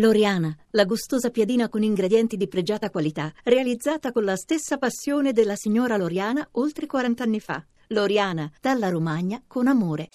[0.00, 5.56] Loriana, la gustosa piadina con ingredienti di pregiata qualità, realizzata con la stessa passione della
[5.56, 7.64] signora Loriana oltre 40 anni fa.
[7.88, 10.10] Loriana, dalla Romagna con amore.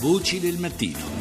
[0.00, 1.15] Voci del mattino.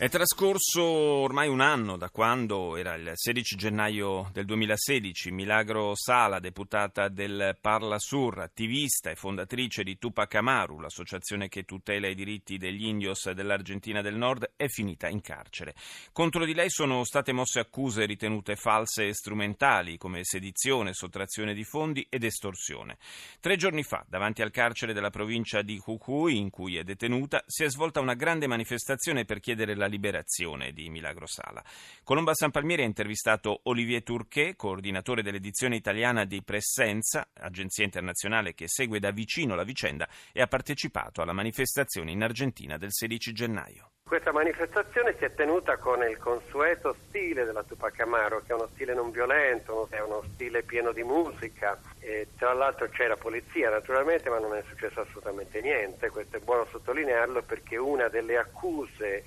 [0.00, 6.38] È trascorso ormai un anno da quando, era il 16 gennaio del 2016, Milagro Sala,
[6.38, 12.56] deputata del Parla Sur, attivista e fondatrice di Tupac Amaru, l'associazione che tutela i diritti
[12.56, 15.74] degli indios dell'Argentina del Nord, è finita in carcere.
[16.12, 21.64] Contro di lei sono state mosse accuse ritenute false e strumentali, come sedizione, sottrazione di
[21.64, 22.96] fondi ed estorsione.
[23.38, 27.64] Tre giorni fa, davanti al carcere della provincia di Jujuy, in cui è detenuta, si
[27.64, 31.62] è svolta una grande manifestazione per chiedere la liberazione di Milagro Sala.
[32.02, 38.68] Colomba San Palmieri ha intervistato Olivier Turquet, coordinatore dell'edizione italiana di Pressenza, agenzia internazionale che
[38.68, 43.90] segue da vicino la vicenda e ha partecipato alla manifestazione in Argentina del 16 gennaio.
[44.10, 48.68] Questa manifestazione si è tenuta con il consueto stile della Tupac Amaro, che è uno
[48.74, 51.80] stile non violento, è uno stile pieno di musica.
[52.00, 56.10] E tra l'altro c'era polizia naturalmente, ma non è successo assolutamente niente.
[56.10, 59.22] Questo è buono sottolinearlo perché una delle accuse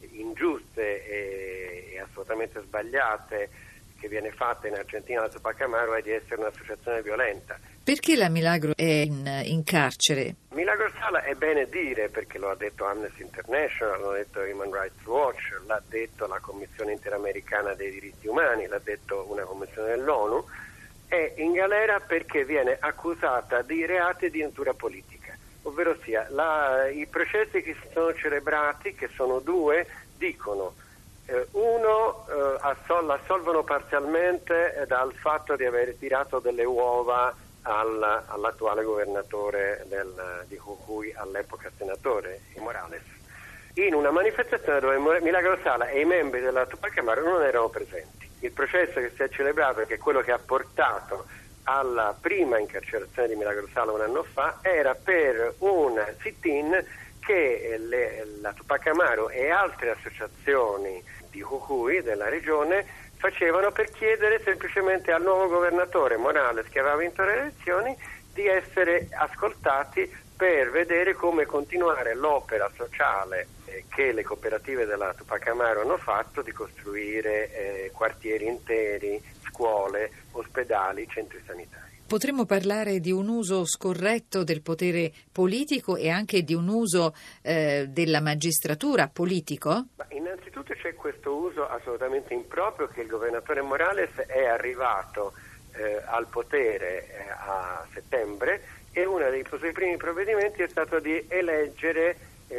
[0.00, 3.50] ingiuste e, e assolutamente sbagliate
[3.98, 7.58] che viene fatta in Argentina da Tupac Amaro è di essere un'associazione violenta.
[7.82, 10.34] Perché la Milagro è in, in, carcere?
[10.50, 14.70] Milagro Sala è bene dire, perché lo ha detto Amnesty International, lo ha detto Human
[14.70, 20.44] Rights Watch, l'ha detto la Commissione Interamericana dei Diritti Umani, l'ha detto una commissione dell'ONU,
[21.08, 25.17] è in galera perché viene accusata di reati di natura politica
[25.68, 30.74] ovvero sia la, i processi che si sono celebrati, che sono due, dicono
[31.26, 38.24] eh, uno eh, assol- l'assolvono parzialmente eh, dal fatto di aver tirato delle uova al,
[38.26, 43.02] all'attuale governatore del, di Jujuy, all'epoca senatore Morales,
[43.74, 48.26] in una manifestazione dove Milagro Sala e i membri della Tupac Amaru non erano presenti.
[48.40, 51.26] Il processo che si è celebrato, che è quello che ha portato
[51.68, 56.82] alla prima incarcerazione di Milagro Sala un anno fa era per un sit-in
[57.20, 62.86] che le, la Tupac Amaro e altre associazioni di Jujuy della regione
[63.16, 67.94] facevano per chiedere semplicemente al nuovo governatore Morales che aveva vinto le elezioni
[68.32, 75.48] di essere ascoltati per vedere come continuare l'opera sociale eh, che le cooperative della Tupac
[75.48, 79.20] Amaro hanno fatto di costruire eh, quartieri interi,
[79.58, 81.96] scuole, ospedali, centri sanitari.
[82.06, 87.86] Potremmo parlare di un uso scorretto del potere politico e anche di un uso eh,
[87.90, 89.88] della magistratura politico?
[89.96, 95.34] Ma innanzitutto c'è questo uso assolutamente improprio che il governatore Morales è arrivato
[95.74, 101.26] eh, al potere eh, a settembre e uno dei suoi primi provvedimenti è stato di
[101.28, 102.16] eleggere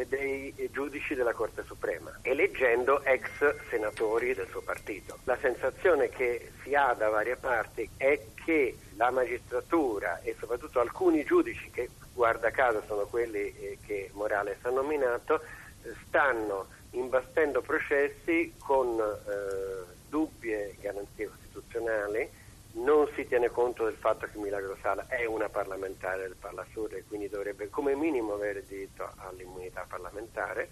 [0.08, 5.18] dei giudici della Corte Suprema, eleggendo ex senatori del suo partito.
[5.24, 11.24] La sensazione che si ha da varie parti è che la magistratura e soprattutto alcuni
[11.24, 15.42] giudici, che guarda caso sono quelli eh, che Morales ha nominato,
[16.08, 22.30] stanno imbastendo processi con eh, dubbie garanzie costituzionali
[22.72, 27.04] non si tiene conto del fatto che Milagro Sala è una parlamentare del Parlasur e
[27.08, 30.70] quindi dovrebbe come minimo avere diritto all'immunità parlamentare,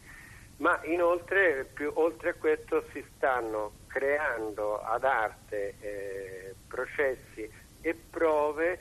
[0.58, 7.50] ma inoltre più, oltre a questo si stanno creando ad arte eh, processi
[7.82, 8.80] e prove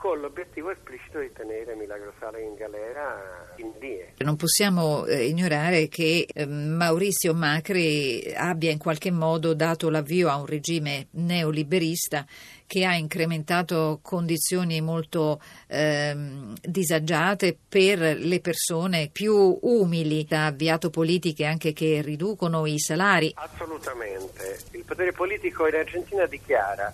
[0.00, 4.14] con l'obiettivo esplicito di tenere Milagro Sala in galera in die.
[4.16, 10.36] Non possiamo eh, ignorare che eh, Maurizio Macri abbia in qualche modo dato l'avvio a
[10.36, 12.24] un regime neoliberista
[12.66, 16.16] che ha incrementato condizioni molto eh,
[16.62, 23.32] disagiate per le persone più umili, ha avviato politiche anche che riducono i salari.
[23.34, 24.60] Assolutamente.
[24.70, 26.90] Il potere politico in Argentina dichiara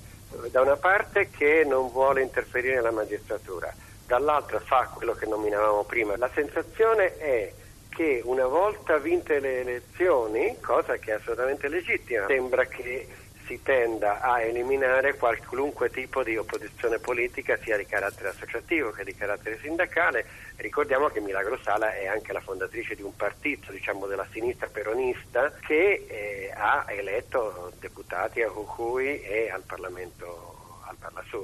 [0.50, 3.72] da una parte che non vuole interferire nella magistratura,
[4.06, 6.16] dall'altra fa quello che nominavamo prima.
[6.16, 7.53] La sensazione è
[7.88, 13.09] che una volta vinte le elezioni, cosa che è assolutamente legittima, sembra che
[13.47, 19.15] si tenda a eliminare qualunque tipo di opposizione politica sia di carattere associativo che di
[19.15, 20.27] carattere sindacale.
[20.57, 25.53] Ricordiamo che Milagro Sala è anche la fondatrice di un partito, diciamo della sinistra peronista,
[25.60, 30.54] che eh, ha eletto deputati a Jujuy e al Parlamento.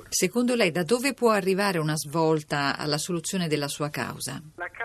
[0.08, 4.40] Secondo lei da dove può arrivare una svolta alla soluzione della sua causa?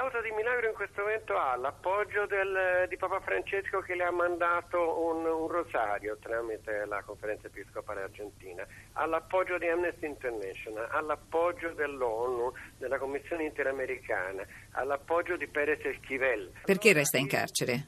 [0.10, 4.12] Causa di Milagro in questo momento ha l'appoggio del, di Papa Francesco che le ha
[4.12, 11.02] mandato un, un, rosario tramite la conferenza episcopale argentina, ha l'appoggio di Amnesty International, ha
[11.02, 16.54] l'appoggio dell'ONU, della Commissione Interamericana, ha l'appoggio di Perez Esquivel.
[16.64, 17.88] Perché resta in carcere?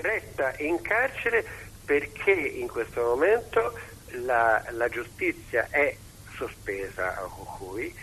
[0.00, 1.44] resta in carcere
[1.84, 3.78] perché in questo momento
[4.22, 5.94] la, la giustizia è
[6.36, 7.94] sospesa a Jujuy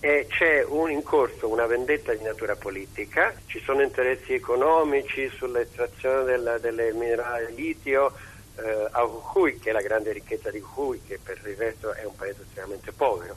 [0.00, 6.24] e c'è un, in corso una vendetta di natura politica, ci sono interessi economici sull'estrazione
[6.24, 8.12] della, delle minerali litio
[8.56, 12.04] eh, a Jujuy, che è la grande ricchezza di Jujuy, che per il resto è
[12.04, 13.36] un paese estremamente povero.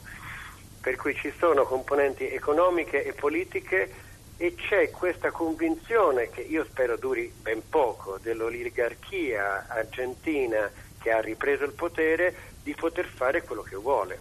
[0.80, 3.90] Per cui ci sono componenti economiche e politiche
[4.36, 10.70] e c'è questa convinzione che io spero duri ben poco dell'oligarchia argentina
[11.00, 14.12] che ha ripreso il potere di poter fare quello che vuole.